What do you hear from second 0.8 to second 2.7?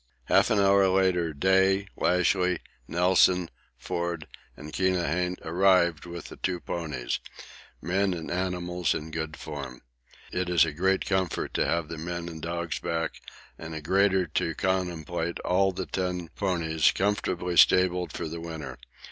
later Day, Lashly,